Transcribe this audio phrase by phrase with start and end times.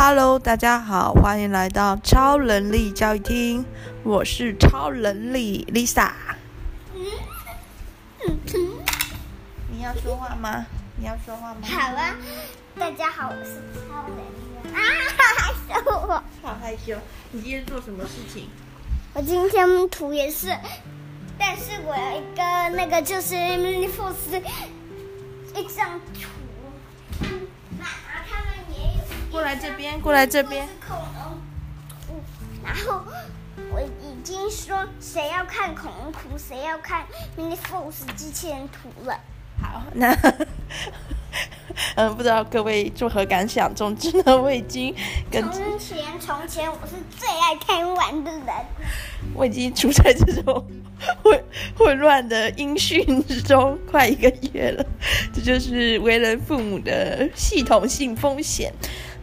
[0.00, 3.64] Hello，大家好，欢迎来到超能力教育厅，
[4.04, 6.12] 我是超能力 Lisa。
[9.68, 10.64] 你要说话吗？
[11.00, 11.58] 你要说话吗？
[11.62, 12.14] 好啊，
[12.78, 14.78] 大家好，我是超能力啊，
[15.18, 16.96] 好害羞哦，好害羞。
[17.32, 18.48] 你今天做什么事情？
[19.14, 20.56] 我今天涂也是，
[21.36, 24.40] 但是我有一个那个就是米尼福斯
[25.56, 26.28] 一张图。
[29.38, 30.66] 过来这边，过来这边。
[32.64, 33.04] 然后
[33.72, 37.06] 我已经说，谁要看恐龙图，谁要看
[37.36, 39.20] Mini Fox 机器人图了。
[39.62, 40.12] 好，那
[41.94, 43.72] 嗯，不知道各位作何感想？
[43.72, 44.92] 总之呢，我已经
[45.30, 48.44] 跟从前从前，我是最爱贪玩的人。
[49.34, 50.66] 我已经处在这种
[51.22, 51.44] 混
[51.76, 54.84] 混乱的音讯之中快一个月了，
[55.32, 58.74] 这就是为人父母的系统性风险。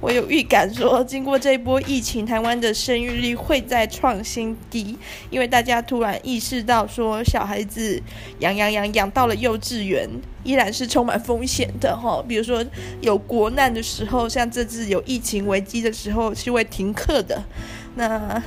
[0.06, 4.96] 我有预感说，经过这一波疫情，台湾的生育率会再创新低，
[5.32, 8.00] 因为大家突然意识到说，小孩子
[8.38, 10.08] 养养养养到了幼稚园，
[10.44, 12.24] 依然是充满风险的哈。
[12.28, 12.64] 比如说
[13.02, 17.44] 有国难的时候，像这次有疫情危机的时候，是会停课的。
[17.96, 18.40] 那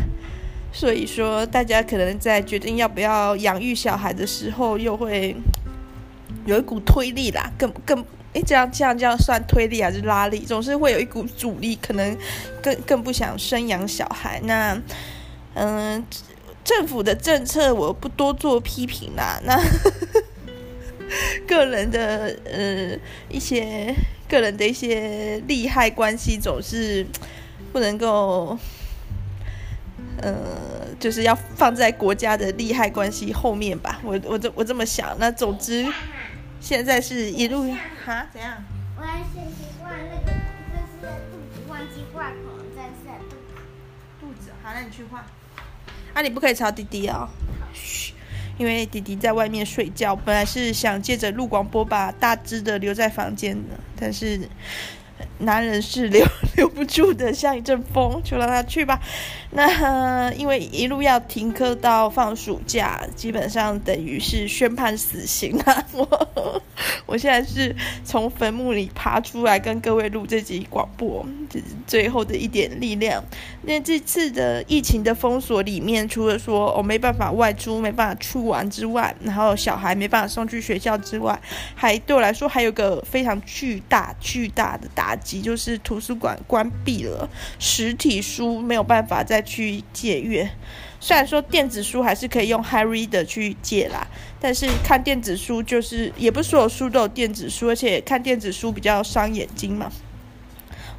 [0.72, 5.34] 所以说，大家可能在决定要不要养育小孩的时候，又会
[6.46, 8.04] 有一股推力啦，更更。
[8.42, 10.40] 这样这样这样算推力还是拉力？
[10.40, 12.16] 总是会有一股阻力，可能
[12.62, 14.40] 更更不想生养小孩。
[14.44, 14.80] 那，
[15.54, 16.04] 嗯、
[16.64, 19.40] 政府的政策我不多做批评啦。
[19.44, 19.56] 那
[21.46, 23.94] 个人的呃一些
[24.28, 27.06] 个人的一些利害关系，总是
[27.72, 28.58] 不能够，
[30.20, 30.34] 呃，
[31.00, 34.00] 就是要放在国家的利害关系后面吧。
[34.04, 35.16] 我我这我这么想。
[35.18, 35.86] 那总之。
[36.60, 37.72] 现在是一路
[38.04, 38.26] 哈？
[38.32, 38.62] 怎样？
[38.96, 43.40] 我要先去画那个真实的肚子，忘记画恐龙战士的肚子。
[44.20, 45.24] 肚子，好，那你去画。
[46.14, 47.28] 啊，你不可以吵弟弟哦。
[47.72, 48.12] 嘘，
[48.58, 50.16] 因为弟弟在外面睡觉。
[50.16, 54.48] 本来是想借着录广播把大只的留在房间的，但是
[55.38, 59.00] 男人是留 留不住的，像一阵风，就让他去吧。
[59.52, 65.86] 那因为一路要停课到放暑假，基本上等于是宣判死刑了。
[65.94, 66.62] 我
[67.06, 73.24] 我现在是从坟墓里爬出来跟各位录这集广播，这是最后的一点力量。
[73.62, 81.40] 那这次的疫情的封锁里面，除了说我没办法外出、没办法去玩之外，然后小孩没办法送去学校之外，
[81.74, 87.26] 还对我来说还有个非常巨大、巨大的打击，就是图书馆关闭了，
[87.58, 89.37] 实体书没有办法再。
[89.38, 90.50] 再去借阅，
[90.98, 94.04] 虽然说电子书还是可以用 HyReader 去借啦，
[94.40, 99.92] 但是看电子书就是也不是所有书都有电子书，而且看电子书比较伤眼睛嘛，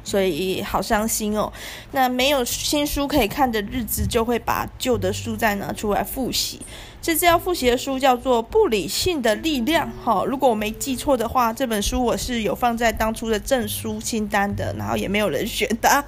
[0.02, 1.52] 所以好伤心哦。
[1.92, 6.60] 那没有新书可以看的日子，就会把旧的书再拿出来复习。
[7.02, 16.02] 这次要复习的书叫做《不理性的力量》哈，如果我没记错的话，这本书我是有放在当初的证书清单的，然后也没有人选的。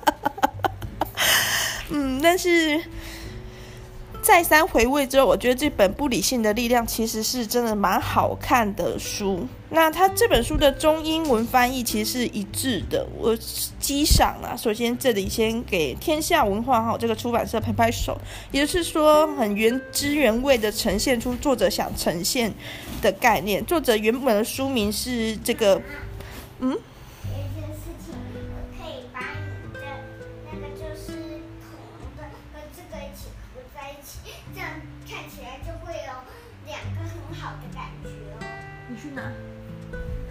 [1.93, 2.83] 嗯，但是
[4.23, 9.47] 再三回味之后，我觉得这本《不理性的力量》其实是真的蛮好看的书。
[9.71, 13.37] 那它这本书的中英文翻译其实是一致的，我
[13.81, 14.57] 激赏了。
[14.57, 18.17] 首先这里先给天下文化哈这个出版社拍拍手，
[18.53, 22.53] 也就是说很原汁原味的呈现出作者想呈现
[23.01, 23.65] 的概念。
[23.65, 25.81] 作者原本的书名是这个，
[26.61, 26.79] 嗯。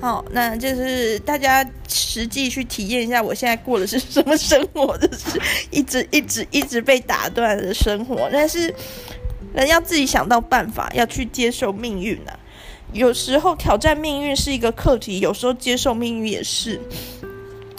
[0.02, 5.40] 好，那就是大家实际去体验一下，我现在过的是什么生活，就是
[5.70, 8.28] 一直 一直一直被打断的生活。
[8.34, 8.74] 但是
[9.54, 12.34] 人要自己想到办法，要去接受命运啊。
[12.94, 16.82] 有时候挑战命运是一个课题，有时候接受命运也是。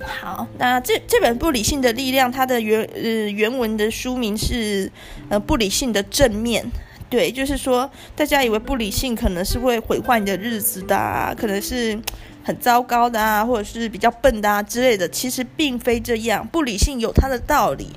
[0.00, 4.90] 好，那这这本《不理性的力量》，它的原呃原文的书名是
[5.28, 6.64] 呃不理性的正面。
[7.12, 12.00] 对，就是说，大家以为不理性可能是会毁坏你的日子的啊，可能是
[12.42, 15.06] 很糟糕的啊，或者是比较笨的啊之类的。
[15.06, 17.90] 其实并非这样，不理性有它的道理。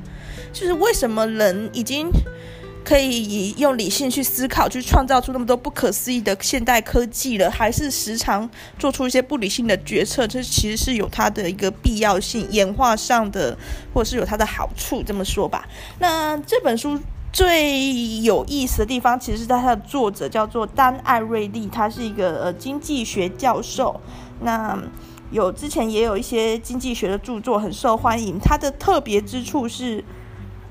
[0.52, 2.10] 就是为什么人已经
[2.84, 10.28] 可以用理性去思考，去创造出那么多不可思议的现代科技了，还是时常做出一些不理性的决策？
[10.28, 13.58] 这其实是有它的一个必要性，演化上的，
[13.94, 15.02] 或者是有它的好处。
[15.02, 15.66] 这么说吧，
[16.00, 17.00] 那这本书。
[17.36, 24.00] 最有意思的地方，其实是在它的作者叫做丹·艾瑞利，他是一个呃经济学教授。
[24.40, 24.82] 那
[25.32, 28.40] 有之前也有一些经济学的著作很受欢迎。
[28.40, 30.02] 他的特别之处是，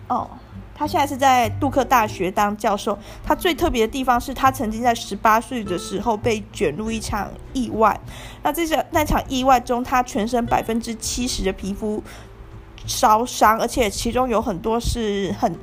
[0.09, 0.27] 哦。
[0.75, 2.99] 他现在是在杜克大学当教授。
[3.23, 8.01] 他最特别的地方是他曾经在十八岁的时候被卷入一场意外。
[8.43, 12.03] 那这场那场意外中，他全身百分之七十的皮肤
[12.87, 15.55] 烧伤，而且其中有很多是很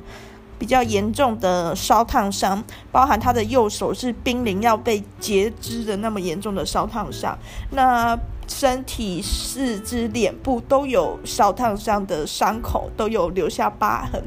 [0.62, 2.62] 比较严重的烧烫伤，
[2.92, 7.36] 包含他的右手是濒临要被截肢的那么严重的烧烫伤。
[7.70, 8.16] 那
[8.46, 14.22] 身体、四肢、脸部都有烧烫伤的伤口，都有留下疤痕。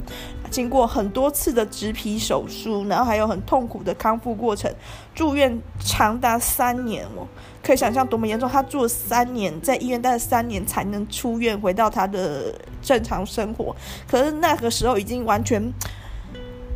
[0.49, 4.69] 经过很多次的植皮手术，然后还有很痛苦的康复过程，
[5.13, 7.25] 住院长达三年哦，
[7.63, 8.47] 可以想象多么严重。
[8.49, 13.75] 他住了三年，在医院待了三年才能出院，回到他的正常生活。
[14.07, 15.61] 可是那个时候已经完全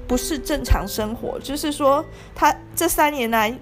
[0.10, 2.04] 不是正常生活，就是说
[2.36, 3.58] 他这三年来。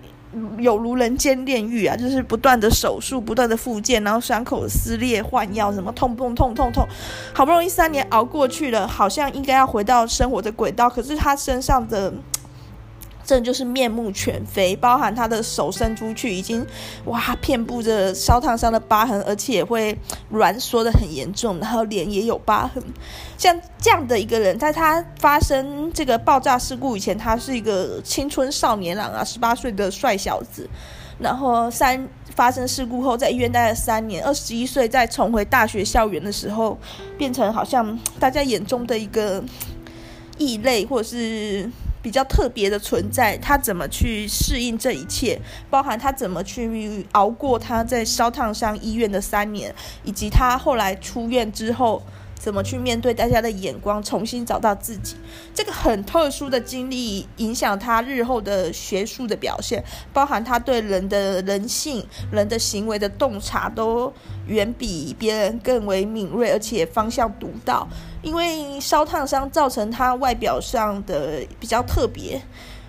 [0.59, 6.85] 有如人间炼狱啊，就是不断的手术，不断的复健，然后伤口撕裂、换药，什么痛痛痛痛痛，
[7.33, 12.13] 好不容易三年熬过去了，好像应该要回到生活的轨道，可是他身上的。
[13.27, 16.65] 这就是面目全非，包含他的手伸出去已经
[17.03, 19.93] 哇，遍布着烧烫伤的疤痕，而且会
[20.31, 22.81] 挛缩的很严重，然后脸也有疤痕。
[23.37, 30.69] 像这样的一个人，在他发生这个爆炸事故以前，他是一个青春少年郎啊，十八岁的帅小子。
[31.19, 36.77] 然后三发生事故后，在医院待了三年，二十一岁再重回大学校园的时候，
[37.17, 39.43] 变成好像大家眼中的一个
[40.37, 41.69] 异类，或者是。
[42.01, 45.39] 比较特别的存在，他怎么去适应这一切？
[45.69, 49.73] 包含他怎么去熬过他在烧烫伤医院的三年，
[50.03, 52.01] 以及他后来出院之后。
[52.39, 55.15] 怎么去面对大家的眼光，重新找到自己？
[55.55, 59.83] 这个很特殊的经历影响他日后的学术的表现，
[60.13, 64.13] 包含他对人的人性、人的行为的洞察都
[64.45, 67.87] 远比别人更为敏锐，而且方向独到。
[68.21, 72.41] 因为烧烫伤造成他外表上的比较特别，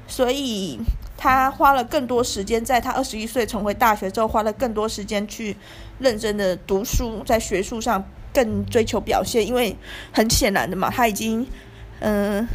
[0.07, 0.79] 所以
[1.17, 5.57] 他花了更多时间，在他二十一岁重回大学之后，花了更多时间去
[5.99, 8.05] 认真的读书，在学术上。
[8.31, 9.75] 更追求表现，因为
[10.13, 11.45] 很显然的嘛，他已经
[12.01, 12.47] 嗯、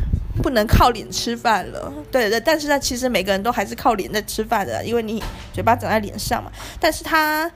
[0.41, 1.91] 不能靠脸吃饭了。
[2.11, 5.21] 对对，但是他其实每个人都还是靠脸在吃饭的，因为你
[5.51, 6.49] 嘴巴长在脸上嘛。
[6.79, 7.51] 但是他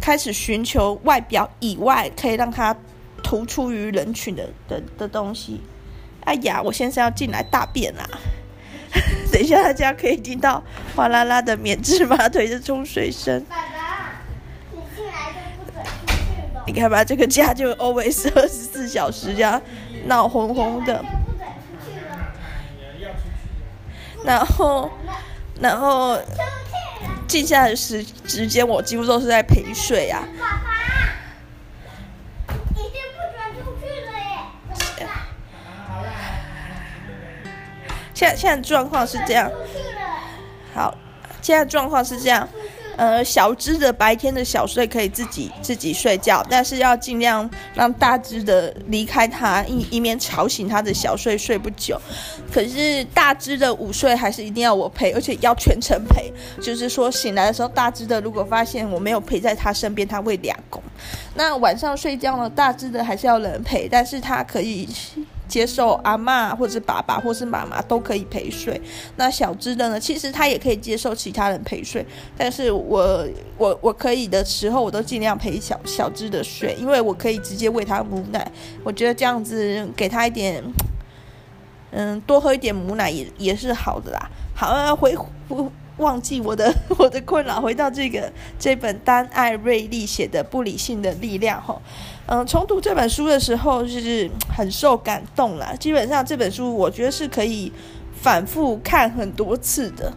[0.00, 2.74] 开始寻求外表以外可以让他
[3.26, 5.60] 突出于人群的的的东西。
[6.24, 8.08] 哎呀，我先生要进来大便啦！
[9.32, 10.62] 等一下大家可以听到
[10.94, 13.44] 哗啦啦的免治马腿的冲水声。
[16.68, 19.60] 你看吧，这个家就 always 二十四小时这样
[20.04, 21.04] 闹哄哄的。
[24.24, 24.88] 然后，
[25.60, 26.16] 然后，
[27.28, 30.22] 剩下的时时间，我几乎都是在陪睡啊。
[38.16, 39.50] 现现在状况是这样。
[40.74, 40.92] 好，
[41.42, 42.48] 现在状况是这样。
[42.96, 52.00] 呃，小只的白天的小睡可以自己自己睡觉，但是要尽量让大只的离开它，以以免吵醒它的小睡睡不久。
[52.50, 56.32] 可是大只的午睡还是一定要我陪，而且要全程陪。
[56.62, 60.82] 就是说醒来的时候，大只的如果发现我没有陪在他身边，他会两公。
[61.34, 64.88] 那晚上睡觉呢，大只的还是要人陪，但是他可以。
[65.48, 68.80] 接受阿嬷或者是爸爸或是妈妈都可以陪睡。
[69.16, 69.98] 那小只的呢？
[69.98, 72.04] 其实他也可以接受其他人陪睡，
[72.36, 73.26] 但是我
[73.56, 78.50] 我我可以的时候，我都尽量陪小小只的睡，因为我可以直接喂他母奶。
[78.82, 80.62] 我觉得这样子给他一点，
[81.90, 84.30] 嗯，多喝一点母奶也也是好的啦。
[84.54, 85.14] 好，啊，回
[85.98, 91.80] 忘记我的 我的困扰，回到这个这本丹艾瑞利写的《不理性的力量》吼。
[92.26, 95.72] 嗯，重读这本书的时候就是很受感动啦。
[95.78, 97.72] 基本上这本书我觉得是可以
[98.20, 100.12] 反复看很多次的，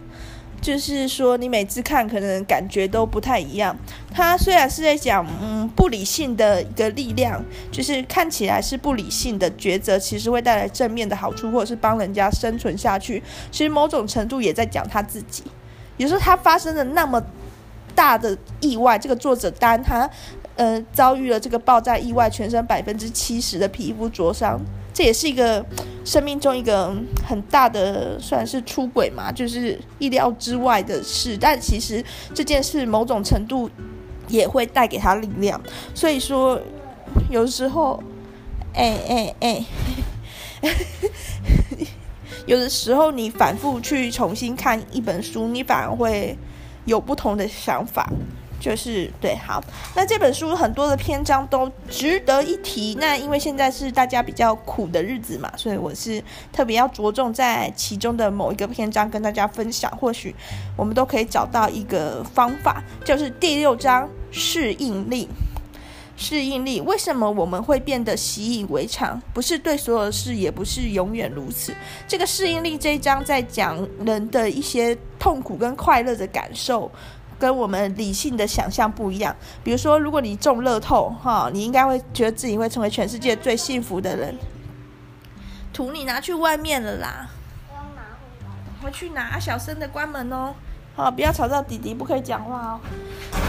[0.59, 3.77] 就是说你每次看可能感觉都不太一样。
[4.11, 7.39] 它虽然是在讲嗯不理性的一个力量，
[7.71, 13.21] 就是看起来是不理性的抉择，其实会带来正面的好处，或者是帮人家生存下去。
[13.51, 15.43] 其实某种程度也在讲他自己。
[15.99, 17.23] 有时候他发生了那么
[17.93, 20.09] 大的意外，这个作者丹他。
[20.55, 24.59] 呃，遭遇了这个爆炸意外，全身百分之七十的皮肤灼伤，
[24.93, 25.65] 这也是一个
[26.03, 26.93] 生命中一个
[27.25, 31.37] 很大的，算是出轨嘛，就是意料之外的事。
[31.39, 32.03] 但其实
[32.35, 33.69] 这件事某种程度
[34.27, 35.57] 也会带给他力量。
[35.95, 36.59] 所以说，
[37.29, 38.03] 有时候，
[38.73, 39.65] 哎哎哎，
[42.49, 46.35] 有的时候你反复去重新看一本书，你反而会
[46.85, 48.09] 有不同的想法。
[48.59, 49.63] 就是对，好，
[49.95, 52.97] 那这本书很多的篇章都值得一提。
[52.99, 59.89] 那因为现在是大家比较苦的日子嘛，所以我是特别要着重在其中的某一个篇章跟大家分享。
[59.95, 60.35] 或许
[60.75, 65.29] 我们都可以找到一个方法，就是第六章适应力。
[66.19, 69.19] 适应力，为什么我们会变得习以为常？
[69.33, 71.73] 不是对所有的事，也不是永远如此。
[72.07, 76.91] 这个适应力这一章在讲人的一些痛苦跟快乐的感受。
[77.39, 79.33] 跟我们理性的想象不一样。
[79.63, 84.37] 比如说，如果你中乐透，哈，你应该会觉得自己会成为全世界最幸福的人。
[85.71, 87.29] 图你拿去外面了啦，
[88.83, 90.53] 回去拿，小声的关门哦。
[90.99, 92.79] 好，不要吵到弟弟，不可以讲话哦。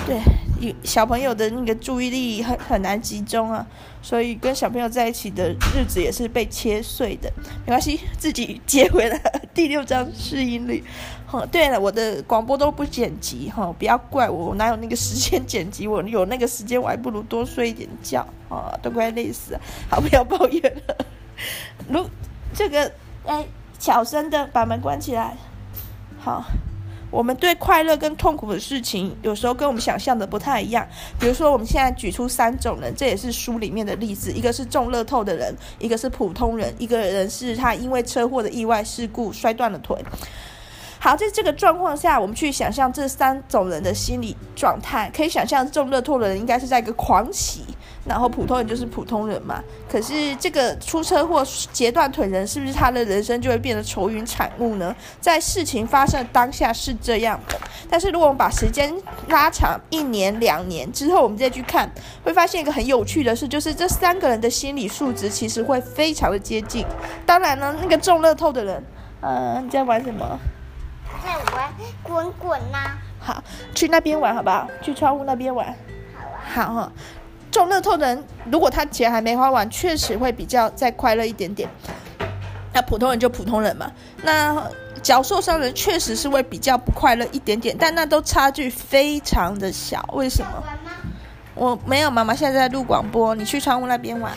[0.07, 3.67] 对，小朋友的那个注意力很很难集中啊，
[4.01, 7.29] 所以跟小朋友在一起的日子也是被切碎的。
[7.67, 9.21] 没关系，自己接回来。
[9.53, 10.85] 第六章适应力。
[11.33, 15.89] 哦，对了，我的广播都不剪辑哈，不要怪我，我哪有那个时间剪辑？
[15.89, 19.61] 我有那个时间，我还不如多睡一点觉啊，都快累死了。
[19.91, 20.97] 好，不要抱怨了。
[21.89, 22.09] 如
[22.55, 22.93] 这个，
[23.27, 23.45] 哎，
[23.81, 25.37] 小声的把门关起来。
[26.21, 26.45] 好。
[27.11, 30.87] 我们对快乐跟痛苦的事情，有时候跟我们想象的不太一样。
[31.19, 39.97] 比如说，我们现在举出三种人，这也是书里面的例子：一个是中乐透的人，一个是普通人，一个人是他因为车祸的意外事故摔断了腿。
[41.01, 47.65] 好，在这个状况下，我们去想象这三种人的心理状态，可以想象中乐透的人应该是在一个狂喜。
[48.11, 54.93] 然后普通人就是普通人嘛，可是这个出车祸截断腿人，是不是他的人生就会变得愁云惨雾呢？
[55.21, 57.57] 在事情发生的当下是这样的，
[57.89, 58.93] 但是如果我们把时间
[59.29, 61.89] 拉长一年两年之后，我们再去看，
[62.25, 66.85] 会发现一个很有趣的事，就是这三个人的心理素质其实会非常的接近。
[67.25, 68.85] 当然呢，那个中乐透的人，
[69.21, 70.37] 呃，你在玩什么？
[71.23, 72.99] 在玩滚滚呐。
[73.21, 73.41] 好，
[73.73, 74.67] 去那边玩好不好？
[74.83, 75.73] 去窗户那边玩。
[76.53, 76.67] 好啊。
[76.67, 76.93] 好哈。
[77.51, 81.69] 中乐透的人，如果他钱还没花完，确实会比较再快乐一点点。
[82.73, 83.91] 那普通人就普通人嘛。
[84.23, 84.63] 那
[85.03, 90.05] 脚受伤人确实是会比较不快乐一点点，但那都差距非常的小。
[90.13, 90.63] 为什么？
[91.55, 94.33] 我没有，妈妈现在在录广播，你去窗户那边玩。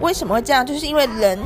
[0.00, 0.64] 为什么会这样？
[0.64, 1.38] 就是因为人。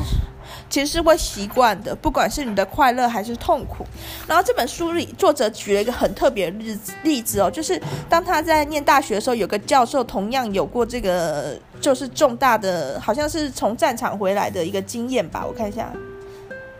[0.72, 3.84] 其实是会习惯的，不管是你的快乐还是痛苦。
[4.26, 15.92] 然后这本书里作者举了一个很特别的例子例子哦，就是当他在念大学的时候，有个教授同样有过这个就是重大的，好像是从战场回来的一个经验吧，我看一下，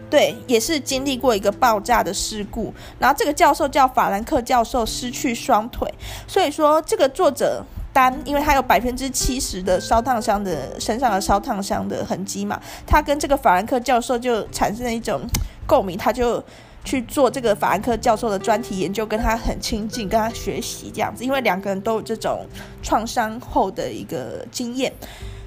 [0.09, 2.73] 对，也是经历过一个爆炸的事故。
[2.99, 5.87] 然后这个教授叫法兰克教授，失去双腿，
[6.27, 7.63] 所以说这个作者。
[7.93, 15.21] 单，因为他有百分之七十的烧烫伤的身上的烧烫伤的痕迹嘛，他跟这个法兰克教授就产生了一种
[15.67, 16.43] 共鸣，他就
[16.85, 22.47] 去做这个法兰克教授的专题研究，跟他很亲近，跟他学习这样子，因为两个人都有这种
[22.83, 24.93] 创伤后的一个经验。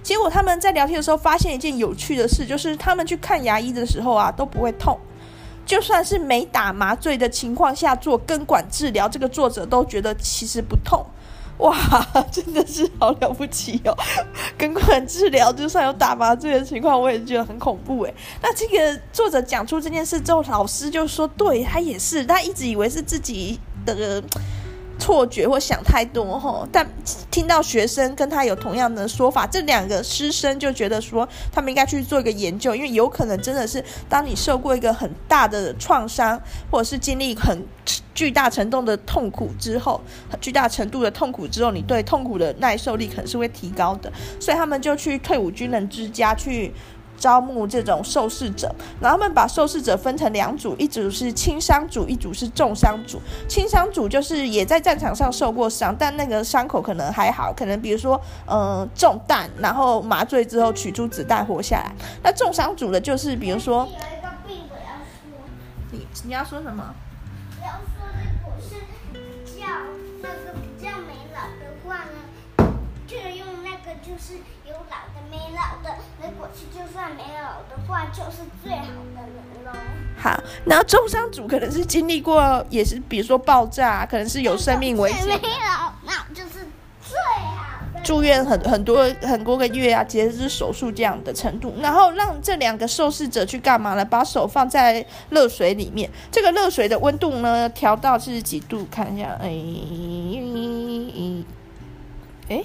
[0.04, 4.96] 结果他们在聊天的时候发现一件有趣的事，就是他们去看牙医的时候啊都不会痛，
[5.66, 11.04] 就算是没打麻醉的情况下做根管治疗，这个作者都觉得其实不痛。
[11.60, 11.76] 哇，
[12.32, 13.98] 真的是好了不起哦！
[14.58, 18.14] 根管治疗，就算有打麻醉的情况，我也觉得很恐怖哎。
[18.42, 24.22] 那这个作者讲出这件事之后，老师就说，对，他也是，他一直以为是自己的。
[24.98, 26.88] 错觉或想太多吼，但
[27.30, 36.40] 听到学生跟他有同样的说法，这两个师生就觉得说，他们应该去做一个研究，因为有可能真的是当你受过一个很大的创伤，
[36.72, 37.62] 或者是经历很
[38.14, 40.02] 巨大程度的痛苦之后，
[40.40, 46.72] 巨大程度的痛苦之后，你对痛苦的耐受力可能是会提高的，所以他们就去退伍军人之家去。
[47.18, 53.20] 招募这种受试者，然后他们把受试者分成两组，一组是轻伤组，一组是重伤组。
[53.48, 61.92] 轻伤组就是也在战场上受过伤，但那个伤口可能还好，可能比如说，呃，中弹，然后麻醉之后取出子弹活下来。
[62.24, 65.40] 那重伤组的就是比如说，有一个病我要说，
[65.92, 66.94] 你你要说什么？
[67.62, 68.76] 要说如果是
[69.12, 69.66] 比较
[70.22, 72.74] 那个比较没老的话呢，
[73.08, 74.34] 就用那个就是
[74.96, 75.98] 老的没老的。
[76.74, 79.72] 就算没有的话，就是最好的人喽。
[80.18, 85.28] 好，然后重伤组可能是经历过，也是比如说爆炸，可能是有生命危险。
[85.28, 85.40] 没有，
[86.06, 86.68] 那就是
[87.02, 87.18] 最
[87.56, 88.02] 好的。
[88.02, 94.04] 住院很很多很多个月啊，截肢手术这样的程度，然后让这两个受试者去干嘛呢？
[94.04, 98.88] 把手放在热水里面，这个热水的温度呢，调到是几度？
[98.90, 99.38] 看一下，
[102.50, 102.64] 哎，哎。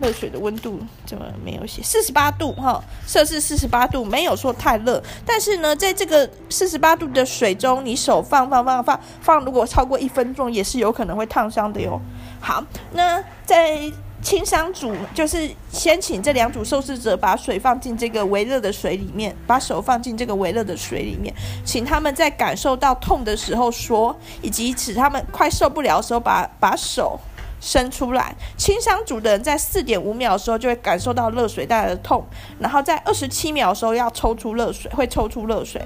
[0.00, 1.82] 热水的温度怎么没有写？
[1.82, 5.02] 四十八度哈，摄氏四十八度，没有说太热。
[5.26, 12.00] 但是呢，在这个四十八度的水中，你手放放放放放，如果超过一分钟，也是有可能会烫伤的哟。
[12.40, 12.62] 好，
[12.92, 13.90] 那在
[14.22, 27.18] 清伤组，就是先请这两组受试者把水放进这个微热的水里面，把手放进这个微热的水里面，请他们在感受到痛的时候说，以及使他们快受不了的时候把把手。
[27.60, 32.24] 伸出来，轻伤组的人在四点五秒的时候就会感受到热水带来的痛，
[32.60, 35.84] 然后在二十七秒的时候要抽出热水，会抽出热水。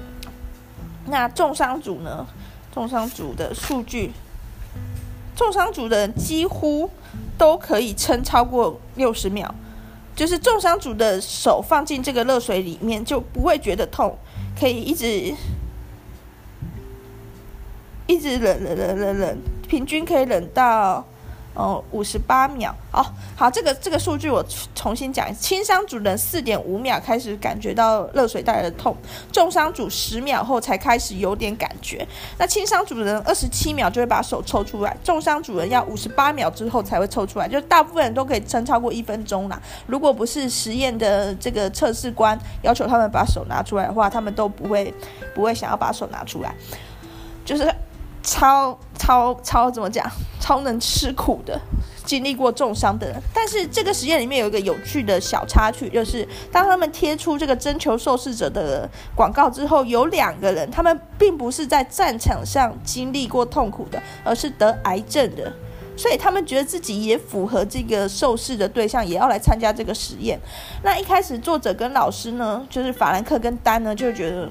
[1.07, 2.25] 那重伤组呢？
[2.73, 4.11] 重伤组的数据，
[5.35, 6.89] 重伤组的人几乎
[7.37, 9.53] 都可以撑超过六十秒，
[10.15, 14.17] 就是重伤组的手放进这个热水里面就不会觉得痛，
[14.59, 15.33] 可以一直
[18.07, 19.37] 一直冷冷冷冷冷，
[19.67, 21.05] 平均可以冷到。
[21.53, 22.75] 哦，五十八秒。
[22.91, 23.05] 哦，
[23.35, 24.43] 好，这个这个数据我
[24.75, 25.33] 重新讲。
[25.35, 28.95] 轻伤组人四点五秒开始感觉到热水带来的痛，
[29.31, 32.07] 重伤组十秒后才开始有点感觉。
[32.37, 37.47] 那轻伤组人二十七秒就会把手抽出来，重伤组人要五十八秒之后才会抽出来。
[37.47, 39.59] 就大部分人都可以撑超过一分钟啦。
[39.87, 44.93] 如果不是实验的这个测试官要求他们把手拿出来的话，他们都不会
[45.33, 46.53] 不会想要把手拿出来，
[47.43, 47.73] 就是。
[48.23, 50.09] 超超超怎么讲？
[50.39, 51.57] 超能吃苦的，
[52.03, 53.15] 经历过重伤的人。
[53.33, 65.53] 但是这个实验里面有一个有趣的小插曲，就是当他们贴出这个征求受试者的广告之后，有两个人，他们并不是在战场上经历过痛苦的，而是得癌症的，
[65.95, 70.37] 所以他们觉得自己也符合这个受试的对象，也要来参加这个实验。
[70.83, 74.49] 那一开始作者跟老师呢，就是法兰克跟丹呢，就觉得。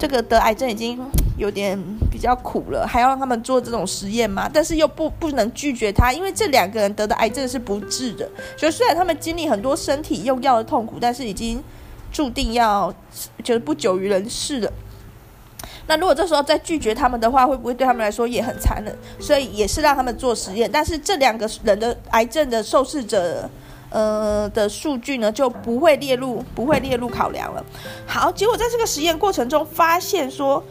[0.00, 0.98] 这个得癌症已经
[1.36, 1.78] 有点
[2.10, 4.48] 比较苦了，还要让他们做这种实验吗？
[4.50, 8.26] 但是又不不能拒绝他，因为这两个人得的癌症是不治的。
[8.56, 11.62] 所以虽然他们经历很多身体用药的痛苦，但是已经
[12.10, 12.90] 注定要
[13.44, 14.72] 就是不久于人世了。
[15.86, 18.96] 那如果这时候再拒绝他们的话，会不会对他们来说也很残忍？
[19.20, 20.70] 所以也是让他们做实验。
[20.72, 23.50] 但是这两个人的癌症的受试者。
[23.90, 27.64] 呃的数据呢就不会列入不会列入考量了。
[28.06, 30.64] 好，结果在这个实验过程中发现说，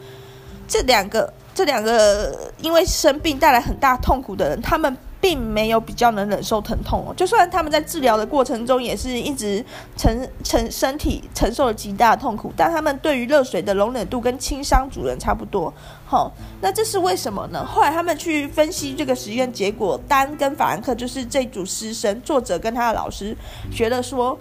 [0.66, 4.96] 这两个这两个因为生病带来很大痛苦的人，他们。
[5.22, 9.62] 并没有比较能忍受疼痛哦，就算他们在治疗的过程中也是一直
[9.94, 15.70] 承承身体承受了极大的痛苦，但他们对于热水的容忍度跟轻伤组人差不多。
[16.10, 17.64] 好，那这是为什么呢？
[17.64, 23.36] 后来他们去分析这个实验结果，丹跟法兰克就是这组师生，作者跟他的老师
[23.72, 24.36] 觉得说。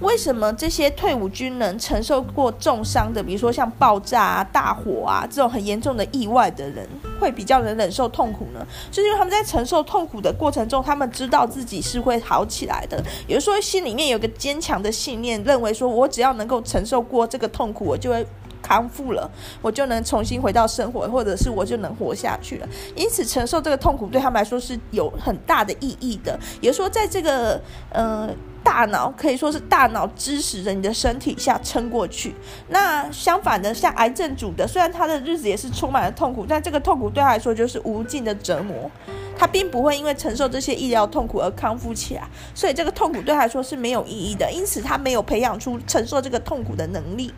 [0.00, 6.84] 为什么这些退伍军人承受过重伤的，比如说像爆炸啊、大火啊这种很严重的意外的人，
[7.20, 8.66] 会比较能忍受痛苦呢？
[8.90, 13.00] 就是因为他们在承受痛苦的过程中，他们知道自己是会好起来的。
[13.28, 18.26] 也就是说，心里面有个坚强的信念，认为说我只要能够承受过这个痛苦，我就会
[18.62, 22.68] 康复了，我就能重新回到生活，或者是我就能活下去了。
[22.94, 26.38] 因此，承受这个痛苦对他们来说是有很大的意义的。
[26.60, 28.30] 也说，在这个呃。
[28.64, 32.32] 大脑可以说是大脑支持着你的身体下撑过去。
[32.68, 38.88] 那相反的，像癌症组的，虽然他的日子也是充满了痛苦，但这个痛苦对他来说就是无尽的折磨。
[39.36, 42.22] 他并不会因为承受这些医疗痛苦而康复起来，
[42.54, 44.48] 所以这个痛苦对他来说是没有意义的。
[44.52, 47.34] 因此，他没有培养出承受这个痛苦的能力。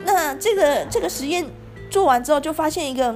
[0.00, 1.44] 那这个这个实验
[1.90, 3.14] 做完之后，就发现一个。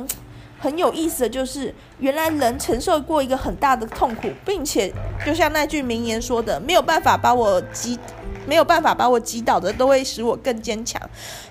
[0.63, 4.95] 很有意思的就是，原来人承受过一个很大的痛苦，并且
[5.27, 7.99] 就像那句名言说的，没有办法把我击，
[8.47, 11.03] 没有办法把我击倒的，都会使我更坚强。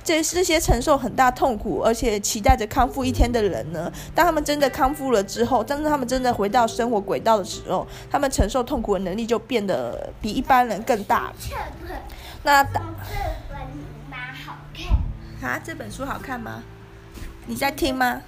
[0.02, 11.34] 这这些承受很大痛苦，而且期待着康复一天的人呢，当他们真的康复了之后，当他们真的回到生活轨道的时候，他们承受痛苦的能力就变得比一般人更大。
[12.44, 13.91] 那这本蛮好看
[15.48, 15.62] 啊？
[15.64, 16.64] 这本书好看吗？
[17.48, 18.22] 你在听吗？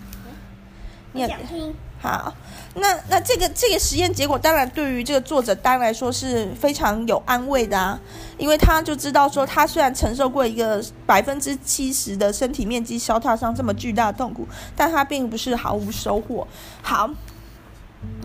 [1.12, 1.74] 你想听？
[2.02, 2.34] 好，
[2.76, 7.98] 那那这个这个实验结果，当然对于这个作者丹来说是非常有安慰的啊，
[8.38, 14.46] 因为他就知道说，他虽然承受过一个百分之七十的身体面积烧烫伤这么巨大的痛苦，
[14.76, 16.46] 但他并不是毫无收获。
[16.82, 17.10] 好，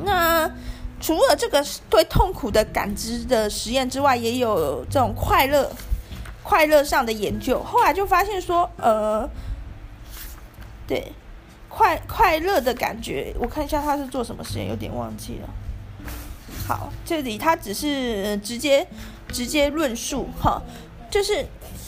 [0.02, 0.50] 那
[1.00, 5.70] 除了这个对痛苦的感知的实验之外，也有这种快乐
[6.48, 7.62] 快乐上的研究。
[7.62, 9.28] 后来就发现说，呃，
[10.86, 11.12] 对。
[11.70, 15.48] 快快乐的感觉，我看一下他是做什么实验，有点忘记了。
[16.66, 18.84] 好，这里他只是直接
[19.30, 20.60] 直接论述哈，
[21.08, 21.46] 就是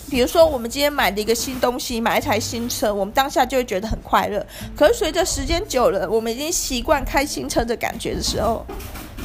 [0.09, 4.46] 比如说我们今天买了一个新东西，买一台新车，我们当下就会觉得很快乐。
[4.77, 8.64] 可是随着时间久了，我们已经习惯开新车的感觉的时候，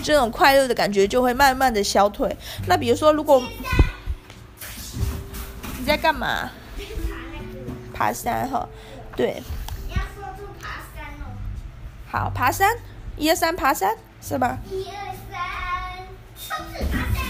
[0.02, 2.36] 这种快乐的感觉就会慢慢的消退。
[2.66, 3.44] 那比如说，如果
[5.86, 6.50] 你在干嘛？
[7.94, 8.68] 爬山哈，
[9.16, 9.44] 对。
[9.88, 11.30] 你要说出爬山哦。
[12.10, 12.76] 好，爬山，
[13.16, 14.58] 一二三，爬山，是吧？
[14.72, 17.24] 一二三，冲刺爬山。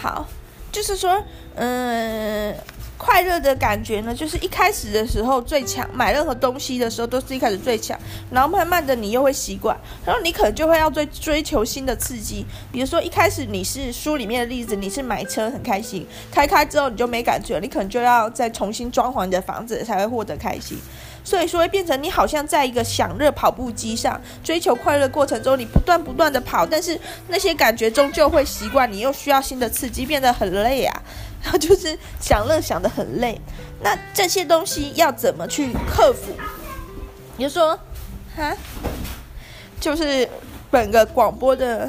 [0.00, 0.28] 好，
[0.70, 1.20] 就是说，
[1.56, 2.56] 嗯。
[2.98, 7.98] 快乐的感觉呢，就是一开始的时候最强，买任何东西的时候都是一开始最强，
[8.30, 20.78] 然后慢慢的你又会习惯，然后你可能就会要追追求新的刺激，比如说一开始你是书里面的例子，你是买车很开心，开开之后你就没感觉，你可能就要再重新装潢你的房子才会获得开心，
[21.26, 31.02] 所以说会变成你好像在一个享乐跑步机上追求快乐过程中，你不断不断的跑，但是那些感觉终究会习惯，你又需要新的刺激，变得很累啊。
[31.42, 33.40] 然 后就是享乐想得很累，
[33.80, 36.32] 那这些东西要怎么去克服？
[37.36, 37.76] 比如说，
[38.36, 38.56] 哈，
[39.80, 40.28] 就是
[40.70, 41.88] 本个广播的，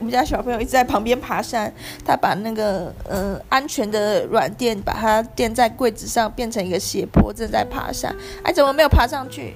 [0.00, 1.70] 我我们家小朋友一直在旁边爬山，
[2.04, 8.14] 他把那个嗯、呃、安全的软垫把它垫在柜子上，变成一个斜坡，正在爬山。
[8.42, 9.54] 哎，怎么没有爬上去？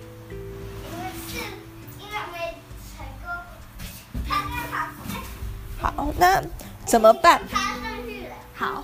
[5.80, 6.42] 好，那。
[6.84, 7.40] 怎么办？
[7.48, 8.24] 爬上去
[8.54, 8.82] 好，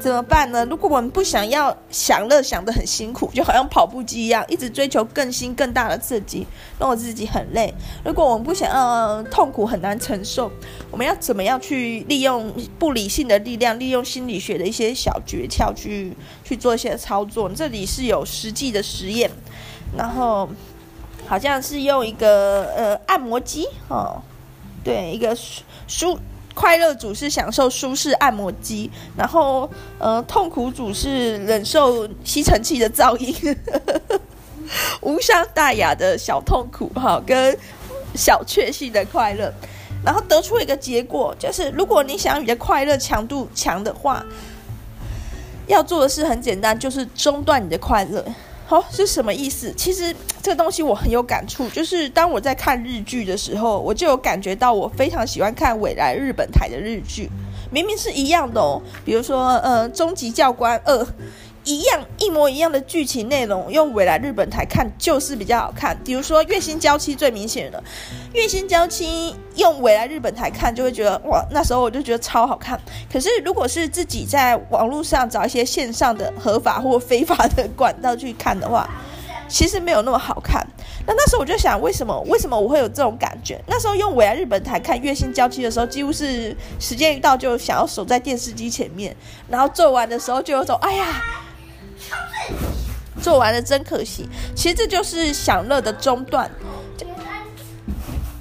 [0.00, 0.64] 怎么办呢？
[0.64, 6.46] 如果我们不想要享乐想得很辛苦，就好像跑步机一样，一直追求更新更大的刺激，
[6.78, 7.72] 让我自己很累。
[8.02, 10.50] 如果我们不想要痛苦很难承受，
[10.90, 17.50] 我们要怎么样去利用不理性的力量，利用心理学的一些小诀窍去去做一些操作？
[17.50, 19.30] 这里是有实际的实验，
[19.94, 20.48] 然后
[21.26, 24.22] 好像是用一个呃按摩机哦，
[24.82, 25.36] 对，一个
[25.86, 26.18] 舒。
[26.60, 29.66] 快乐组是享受舒适按摩机，然后
[29.98, 33.34] 呃，痛苦组是忍受吸尘器的噪音，
[35.00, 37.56] 无伤大雅的小痛苦哈，跟
[38.14, 39.50] 小确幸的快乐，
[40.04, 44.22] 然后得出一个结果，就是如果你想你的快乐强度强的话，
[45.66, 48.22] 要做的事很简单，就是中断你的快乐。
[48.70, 49.72] 哦，是什么意思？
[49.76, 57.28] 其实这个东西我很有感触，就是当我在看日剧的时候，我就有感觉到我非常喜欢看未来日本台的日剧，
[57.70, 61.06] 明明是一样的哦，比如说呃，终极教官二。
[61.70, 65.96] 一样一模一样的剧情内容，用未来日本台看就是比较好看。
[66.04, 67.78] 比如说《月薪娇妻》最明显的，
[68.34, 72.76] 《月薪娇妻》用未来日本台看就会觉得哇，那时候我就觉得超好看。
[73.12, 78.90] 可是如果是自己在网络上找一些线上的合法或非法的管道去看的话，
[79.48, 80.66] 其实没有那么好看。
[81.06, 83.60] 那那时候我就想，为什么为什么我会有这种感觉？
[83.68, 89.14] 那时候用未来日本台看《月薪娇妻》的时候，几乎是时间一到就想要守在电视机前面，
[89.48, 91.22] 然后做完的时候就有种哎呀。
[93.20, 96.50] 做完了真可惜，其实这就是享乐的中断。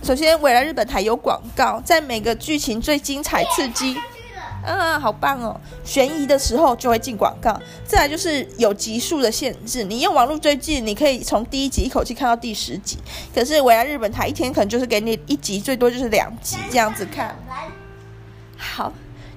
[0.01, 3.95] 首先，未来日本台有广告，在每个剧情最精彩刺激，
[4.65, 5.59] 啊，好棒哦！
[5.83, 7.59] 悬疑的时候就会进广告。
[7.85, 12.97] 再来就是有集数的限制，你用网络追剧，你可以从第一集一口气看到第十集。
[13.35, 17.35] 可是未来日本台一天可能就是给你一集，最多就是两集这样子看。
[18.57, 18.91] 好。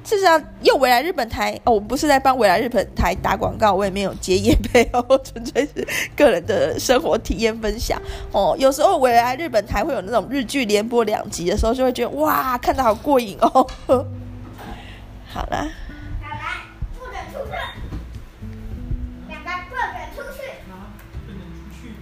[0.04, 5.86] 事实上，又未来日本台哦，我不是在帮未来日本台打广告，我也没有接业配哦，纯粹是
[6.16, 8.56] 个人的生活体验分享哦。
[8.58, 13.48] 有时候未来日本台会有那种日剧连播两集的时候，就会觉得哇，看得好过瘾哦。
[15.28, 15.70] 好啦，
[16.98, 17.52] 不准出去，
[19.28, 19.86] 两个不准
[20.16, 20.90] 出去，啊，
[21.26, 21.94] 不能出去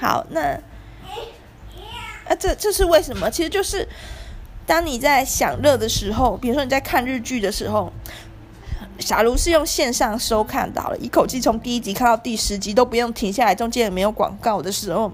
[0.00, 0.58] 好，那。
[2.32, 3.30] 啊，这这是为什么？
[3.30, 3.86] 其实就是，
[4.66, 7.92] 当你在享乐的时候，比如说你在看日剧的时候，
[8.98, 15.12] 假如是用线上收看到了，一口气从第一集看到第十集都不用停下来，中间也没有广告的时候，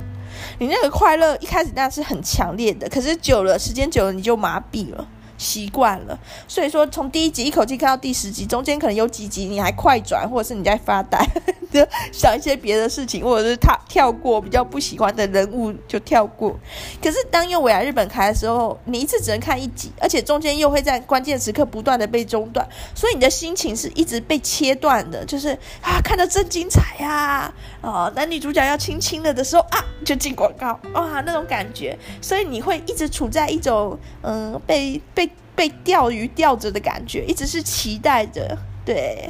[0.60, 5.08] 你那个快乐一开始那是很强烈的，可是久了，时间久了你就麻痹了。
[5.38, 11.18] 习惯了，所以说从第一集一口气看到第十集，中间可能有几集你还快转，或者是你在发呆，
[11.72, 16.58] 就想一些别的事情，或者是他跳过比较不喜欢的人物就跳过。
[17.00, 35.27] 可是当用未来日本台的时候，你一次只能看一集，而且中间又会在关键时刻不断的被中断，所以你的心情是一直被切断的，就是啊看得真精彩呀，啊，男女主角要亲亲了的时候啊就进广告，哇那种感觉，所以你会一直处在一种嗯被被。
[35.58, 39.28] 被钓鱼钓着的感觉，一直是期待着，对，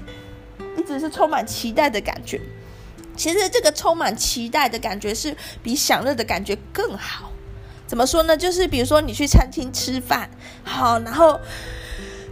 [0.77, 2.39] 一直是充满期待的感觉。
[3.17, 7.33] 其实这个充满期待的感觉是比享乐的感觉更好。
[7.87, 8.37] 怎么说呢？
[8.37, 10.29] 就是比如说你去餐厅吃饭，
[10.63, 11.41] 好，然后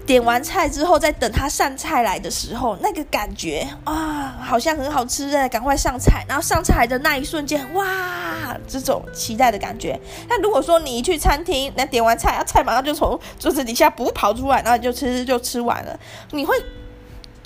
[0.07, 6.25] 点完菜之后，在等他上菜来的时候，那个感觉啊，好像很好吃哎，赶快上菜。
[6.29, 9.99] 然后上菜的那一瞬间，哇，这种期待的感觉。
[10.29, 15.99] 那如果说你一去餐厅，那点完菜，啊，菜马上就从桌子底下不跑出来，然后你就吃就吃完了，
[16.31, 16.55] 你会。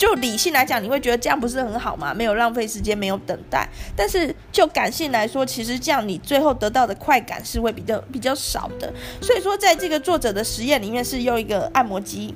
[0.00, 2.14] 就理性来讲，你会觉得这样不是很好吗？
[2.14, 3.68] 没有浪费时间，没有等待。
[3.94, 8.90] 但是就感性来说，其实这样你最后得到的快感是会比较比较少的。
[9.20, 12.34] 所以说，在这个作者的实验里面是用一个按摩机。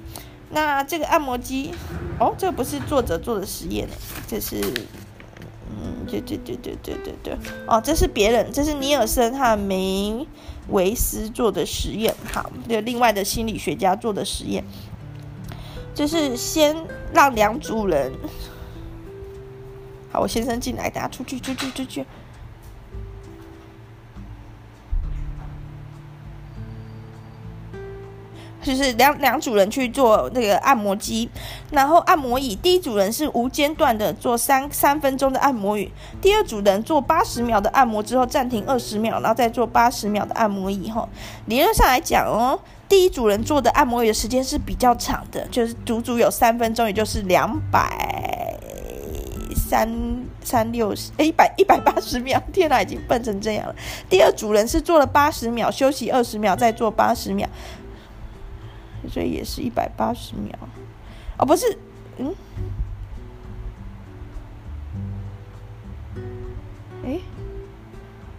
[0.50, 1.70] 那这个按摩机，
[2.20, 3.94] 哦，这个不是作者做的实验呢，
[4.29, 4.61] 这是，
[5.70, 7.35] 嗯，对对对对对对对，
[7.66, 10.27] 哦，这是别人，这是尼尔森和梅
[10.68, 12.14] 维斯做的实验。
[12.31, 14.62] 好，这另外的心理学家做的实验。
[15.94, 16.76] 就是先
[17.12, 18.12] 让两组人，
[20.11, 22.04] 好，我先生进来，大家出去，出去，出去。
[28.61, 31.28] 就是两两组人去做那个按摩机，
[31.70, 40.90] 然后按摩椅，第一组人是无间断的做三三分钟的按摩椅，第二组人做八十秒的按摩之后暂停二十秒，然后再做八十秒的按摩椅。
[40.90, 41.07] 哈，
[41.46, 42.59] 理论上来讲哦。
[42.94, 48.57] 第一组人做的按摩椅的时间是比较长的，就是足足有三分钟，也就是两百
[49.52, 49.90] 三
[50.44, 52.40] 三六十，诶，一百一百八十秒。
[52.52, 53.74] 天哪，已经笨成这样了。
[54.09, 57.48] 第二组人是做了八十秒，休息二十秒，再做八十秒，
[59.11, 60.57] 所以也是一百八十秒。
[61.37, 61.76] 哦，不是，
[62.18, 62.33] 嗯，
[67.02, 67.20] 诶，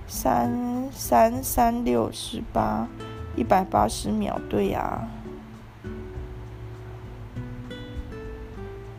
[0.08, 2.88] 三三三六十八。
[3.36, 5.08] 一百八十秒，对呀、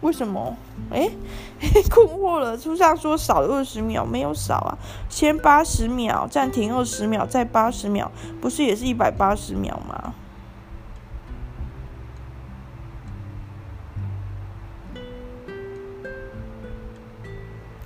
[0.00, 0.56] 为什么？
[0.90, 1.10] 哎，
[1.90, 2.56] 困惑了。
[2.56, 4.78] 书上说少了二十秒，没有少啊。
[5.08, 10.14] 先八十秒，暂停二十秒，再八十秒，不是也是一百八十秒吗？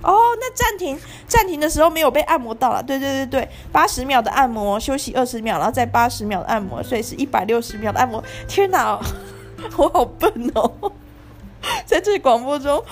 [0.03, 8.23] 哦，那暂停暂停的时候没有被按摩到了，对对对对，八十秒的按摩，休息二十秒，然后再八十秒的按摩，所以是一百六十秒的按摩。
[8.47, 8.99] 天哪，
[9.77, 10.91] 我好笨哦，
[11.85, 12.83] 在这广播中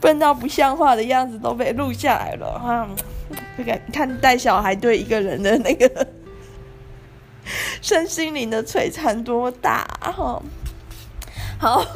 [0.00, 2.88] 笨到不像话的样子都被录下来了啊！
[3.56, 6.06] 这个看带小孩对一个人的那个
[7.80, 10.42] 身心灵的摧残多大哈，
[11.58, 11.86] 好。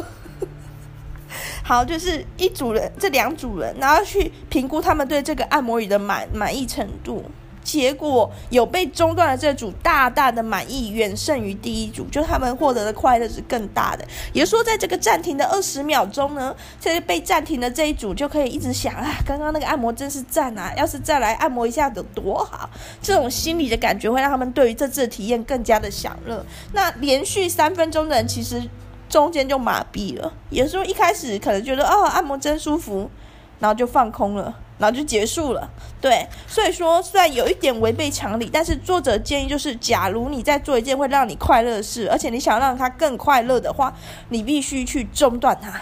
[1.68, 7.22] 好，就是一组人，这两组人，然后去评估他们对这个按摩椅的满满意程度。
[7.62, 14.02] 结果有被中断的这组大大的满意，远胜于第一组，就他们获得的快乐是更大的。
[14.32, 20.72] 也就是说，在这个暂停的二十秒钟呢，这个被暂停的这一组就可以一直想啊，刚刚那个按摩真是赞啊！
[20.74, 22.70] 要是再来按摩一下有多好？
[23.02, 26.42] 这种心理的感觉会让他们对于这次的体验更加的享乐。
[26.72, 28.62] 那连续三分钟的人其实。
[29.08, 33.10] 中间就麻痹了，也就是一开始可能觉得哦，按摩真舒服，
[33.58, 35.68] 然后就放空了，然后就结束了。
[36.00, 43.92] 对，所以说虽然有一点违背常理，但是作者建议就是，假如你在做一件会让你快乐的事，而且你想让它更快乐的话，
[44.28, 45.72] 你必须去中断它。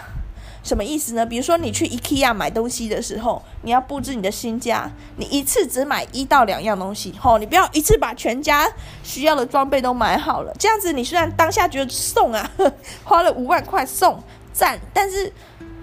[0.67, 1.25] 什么意思呢？
[1.25, 8.67] 比如说你去 IKEA 买东西的时候，你要布置你的新家，你一次只买一到两样东西，吼，你不要一次把全家
[9.01, 10.53] 需要的装备都买好了。
[10.59, 12.51] 这样子你虽然当下觉得送啊，
[13.05, 15.31] 花了五万块送赞，但是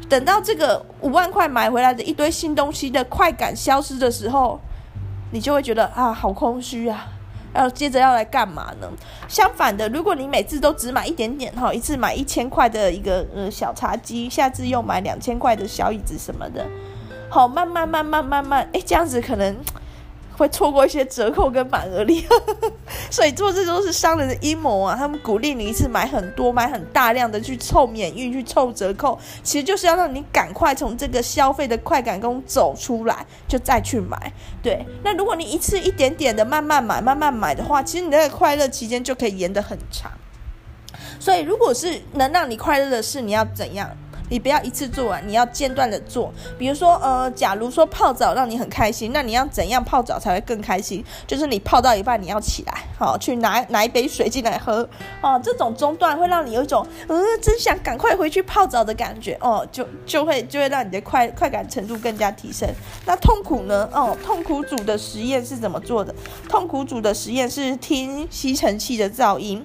[0.07, 4.61] 等到这个五万块买回来的一堆新东西的快感消失的时候，
[5.33, 7.09] 你就会觉得啊，好空虚啊。
[7.55, 8.91] 要接着要来干嘛呢？
[9.29, 16.67] 相反的，如果你每次都只买一点点哈，一次买一千块的一个呃小茶几，下次又买两千块的小椅子什么的，
[17.31, 19.57] 好，慢慢慢慢慢慢，哎，这样子可能。
[20.37, 22.27] 会错过一些折扣跟满额礼，
[23.11, 24.97] 所以做这都是商人的阴谋啊！
[24.97, 34.33] 他们鼓励你一次买很多、买很大量的去凑免运、去凑折扣，其实就是要让你赶快从这个消费的快感中走出来，就再去买。
[34.63, 40.11] 对，那如果你一次一点点的慢慢买、慢慢买的话，其实你那个快乐期间就可以延得很长。
[41.21, 43.89] 所以，如果是能让你快乐的事，你要怎样？
[44.31, 46.33] 你不要一次做完，你要间断的做。
[46.59, 51.05] 比如说，呃，假如说泡澡让你很开心，那你要怎样泡澡才会更开心？
[51.27, 54.89] 就是你泡到一半，你要起来，好，去拿拿一杯水进来喝，
[55.21, 62.69] 哦，这种中断会让你有一种，嗯，真想赶快回去泡澡的感觉，哦，就就会就会让你的快快感程度更加提升。
[63.07, 63.89] 那痛苦呢？
[63.93, 66.15] 哦，痛苦组的实验是怎么做的？
[66.49, 69.65] 痛苦组的实验是听吸尘器的噪音。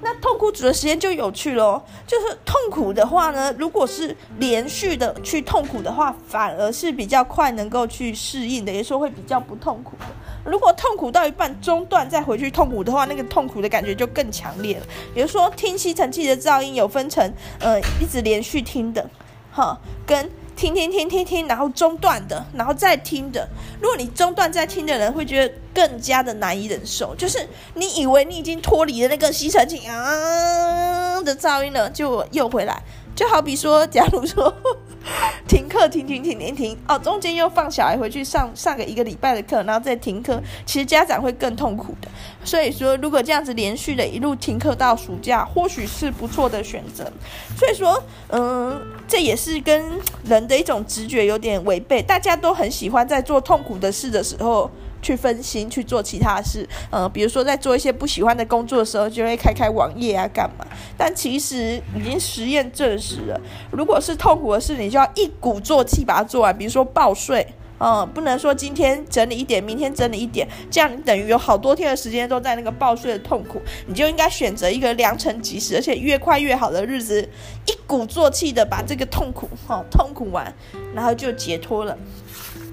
[0.00, 10.06] 那痛苦组的实验就有趣咯，就是痛苦的话呢，如果是连续的去痛苦的话，反而是比较快能够去适应的，也说会比较不痛苦的。
[10.44, 14.86] 如果痛苦到一半中断再回去痛苦的话，那个痛苦的感觉就更强烈了。
[15.12, 19.04] 比如说听吸尘器的噪音有分成，呃，一直连续听的，
[19.52, 23.48] 哈，跟听听听听听，然后中断的，然后再听的。
[23.80, 27.38] 如果你中断再听的人会觉得更加的难以忍受，就是
[27.74, 32.82] 你以为你已经脱离了那个吸尘器啊的噪音了，就又回来。
[33.18, 34.54] 就好比说，假如说
[35.48, 42.08] 停课停停停停停哦，中间又放小孩回去上上个一个礼拜的课，然后再停课，其实家长会更痛苦的。
[42.44, 47.10] 所以说，如果这样子连续的一路停课到暑假，或许是不错的选择。
[47.56, 52.00] 所以说，嗯，这也是跟人的一种直觉有点违背。
[52.00, 54.70] 大家都很喜欢在做痛苦的事的时候。
[55.00, 60.66] 去分心去做其他事，呃，比如说在做一些不喜欢的工作的时候，就会开开网页啊，干嘛？
[60.96, 66.56] 但其实已经实验证实了，如果是痛苦的事，你就要一鼓作气把它做完。
[66.56, 67.46] 比如说报税，
[67.78, 73.62] 嗯、不能说今天整理一点，明天整理一点，这样你等于有好多天的时间都在那个报税的痛苦。
[73.86, 77.22] 你就应该选择一个良辰吉时，而且越快越好的日子，
[77.66, 80.52] 一鼓作气的把这个痛苦，哈、痛苦完，
[80.92, 81.96] 然后就解脱了。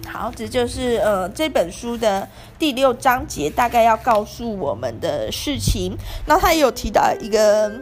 [0.06, 5.98] 好，这就是呃这本书的第六章节，大概要告诉我们的事情。
[6.26, 7.82] 那他也有提到一个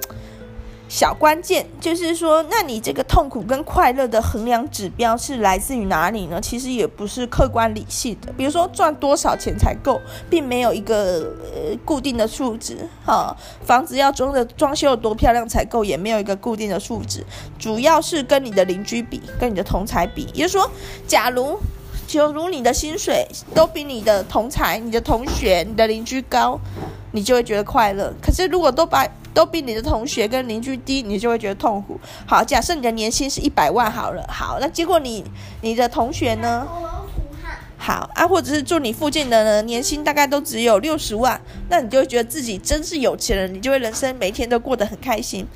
[0.89, 6.39] 小关键，就是说，那你这个痛苦跟快乐的衡量指标是来自于哪里呢？
[6.41, 8.31] 其实也不是客观理性的。
[8.33, 12.77] 比如说赚多少钱才够，并没有一个呃固定的数值。
[13.05, 17.23] 哈，房子要装的装修有多漂亮才够，也没有一个固定的数值。
[17.59, 20.27] 主要是跟你的邻居比，跟你的同才比。
[20.33, 20.69] 也就是说，
[21.07, 21.59] 假如
[22.13, 26.59] 就如你的薪水都比你的同才、你的同学、你的邻居高，
[27.11, 28.13] 你就会觉得快乐。
[28.21, 31.99] 可是如果都把都比你的同学跟邻居低，你就会觉得痛苦。
[32.27, 35.25] 好，假设你的年薪是一百万好了，好，那结果你
[35.61, 36.67] 你的同学呢？
[37.79, 45.47] 好啊，或者是住你附近的呢，年薪大概都只有六十万，那你就会觉得自己真是有钱人，你就会人生每天都过得很开心。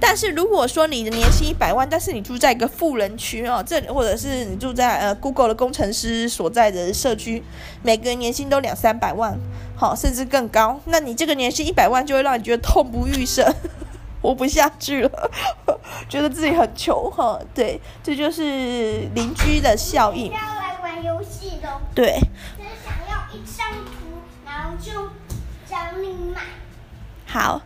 [0.00, 7.42] 但是如果说你的年薪一百万，但是你住在一个富人区哦，这或者是你住在呃 Google 的工程师所在的社区，
[7.82, 9.38] 每个人年薪都两三百万，
[9.76, 13.44] 好，甚至更高，那你这个年薪一百万就会让你觉得痛不欲生，
[14.22, 15.30] 活不下去了，
[16.08, 17.38] 觉得自己很穷哈。
[17.54, 20.32] 对，这就是邻居的效应。
[20.32, 21.68] 要来玩游戏的。
[21.94, 22.18] 对。
[22.58, 23.92] 就是想要一张图，
[24.46, 24.92] 然后就
[25.68, 26.40] 找你买。
[27.26, 27.62] 好。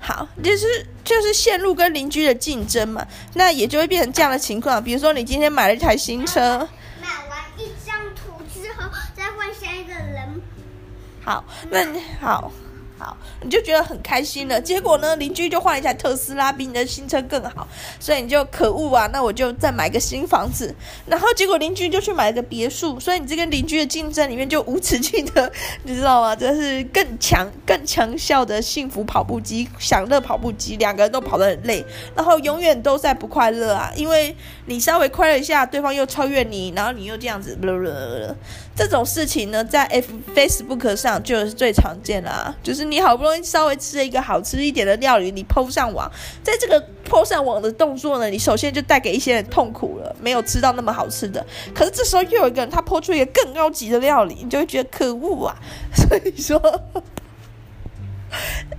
[0.00, 4.82] 好，就是就是线路跟邻居的竞争嘛，那也就会变成这样的情况。
[4.82, 6.68] 比如说，你今天买了一台新车，
[7.00, 10.40] 买完一张图之后，再换下一个人。
[11.24, 12.52] 好，那你好。
[12.98, 14.60] 好，你就觉得很开心了。
[14.60, 17.68] 结果呢，邻居就换一台特斯拉，比你的新车更好，
[18.00, 19.06] 所以你就可恶啊！
[19.12, 20.74] 那我就再买个新房子。
[21.06, 25.52] 然后结果邻居就去买个别墅，所以你这跟邻居的竞争里面就无止境的，
[25.84, 26.34] 你知道吗？
[26.34, 33.92] 这是更强、更强效的幸福跑步机、享乐跑步机，两个人都跑得很累，然后永远都在不快乐啊！
[33.94, 37.56] 因为你稍微快乐一下，对方又超越你，然后你又这样子，
[38.76, 42.86] 这种事情呢，在 F Facebook 上就是最常见啦，就是。
[42.86, 46.08] 你好不容易稍微吃了一个好吃一点的料理，你 PO 上网，
[46.42, 51.44] 在这个 PO 上网的动作呢，你首先就带给一些人痛苦了，没有吃到那么好吃的。
[51.74, 55.56] 可是这时候又有一个人他 PO 出一个更高级的料理，你就会觉得可恶啊！
[55.92, 56.60] 所以说。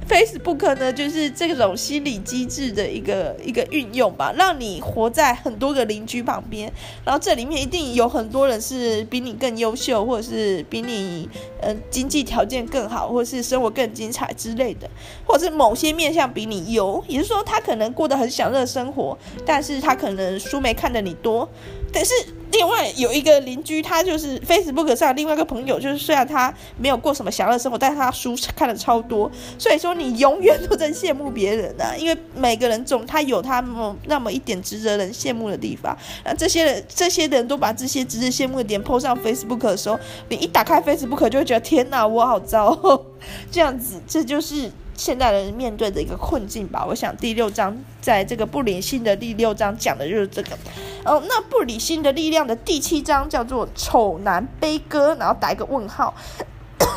[0.07, 6.71] Facebook 呢，就是这种心理机制的一个一个运用吧，让你活在很多个邻居旁边，
[7.03, 11.27] 然后这里面一定有很多人是比你更优秀，或者是比你
[11.61, 14.89] 呃经济条件更好，或者是生活更精彩之类的，
[15.25, 21.47] 或者是某些面向比你优，也就是说他可能过得很享乐生活，但是他可能书没看得你多，
[21.91, 22.13] 但是。
[22.51, 43.03] 另外有一个邻居，他就是 Facebook 上另外一个朋友，就是虽然他没有过什么享乐生活，但是他书看的超多，所以说你永远都在羡慕别人啊，因为每个人总他有他们那么一点值得人羡慕的地方，那这些人这些人都把这些值得羡慕的点 po 上 Facebook 的时候，你一打开 Facebook 就会觉得天哪，我好糟，
[43.51, 44.71] 这样子，这就是。
[44.97, 50.57] 现代人面对的一个困境吧，我想第六章在这个不理性的第六章讲的就是这个。
[51.05, 56.13] 哦，那不理性的力量的第七章叫做丑男悲歌，然后打一个问号。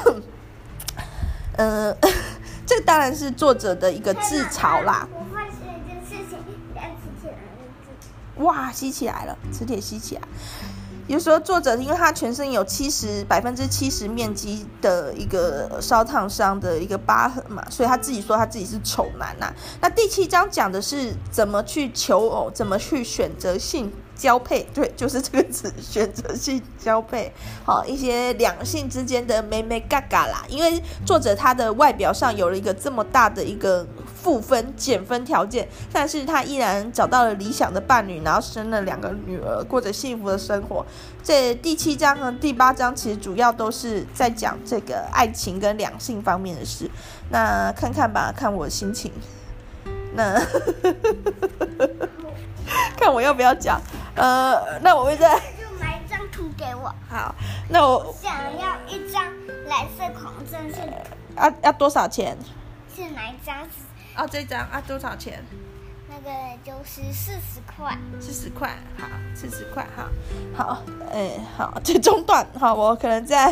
[0.07, 0.23] 嗯、
[1.93, 1.97] 呃，
[2.67, 5.07] 这当然是作者的一个自嘲啦。
[5.13, 6.39] 我发现一件事情，
[6.97, 8.45] 吸起来了。
[8.45, 10.23] 哇，吸起来了，磁铁吸起来。
[11.11, 27.33] 比如说作者，因为他全身有七十百分之七十面积的一个烧烫伤的一个疤痕嘛，所以他自己说他自己是丑男呐、那第七章讲的是怎么去求偶，怎么去选择性交配，对，就是这个词，选择性交配。
[27.65, 30.45] 好，一些两性之间的眉眉角角啦。
[30.49, 33.85] 因为作者他的外表上有了一个这么大的一个
[34.23, 40.85] 负分减分条件，但是他依然找到了理想的伴侣，然后生了两个女儿，过着幸福的生活。
[41.23, 46.91] 这第七章和第八章其实主要都是在讲这个爱情跟两性方面的事。
[47.31, 49.11] 那看看吧，看我心情。
[50.13, 50.39] 那
[52.97, 53.81] 看我要不要讲？
[54.17, 56.93] 呃，那我会在就买一张图给我。
[57.09, 57.35] 好，
[57.69, 59.25] 那我想要一张
[59.67, 60.77] 蓝色狂战士。
[61.37, 62.37] 要要多少钱？
[62.95, 63.57] 是哪一张？
[64.21, 65.43] 哦，这张啊，多少钱？
[66.11, 66.31] 那个
[66.63, 67.97] 就是四十块。
[68.21, 70.11] 四十块，好，四十块，好，
[70.55, 73.51] 好，哎，好， 这中断，好，我可能在，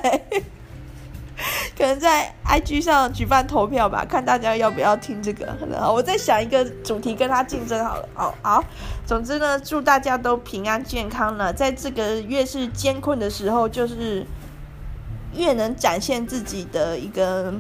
[1.74, 5.56] 可能在 IG 上举办投票吧，看大家要不要听这个。
[5.80, 8.08] 好，我再想一个主题跟他竞争好了。
[8.14, 8.62] 哦，好，
[9.06, 14.26] 总之呢，祝大家都平安健康了，在这个越是艰困的时候，就是
[15.34, 17.54] 越能展现自己的一个。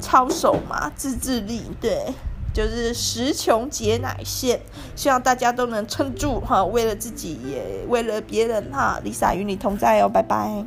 [0.00, 2.12] 操守嘛，自制力，对，
[2.52, 4.60] 就是时穷节乃现，
[4.94, 10.64] 希望大家都能撑住哈，为了自己也为了别人哈，Lisa 与你同在哦，拜拜。